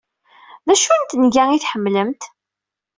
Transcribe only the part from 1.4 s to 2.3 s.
ay tḥemmlemt?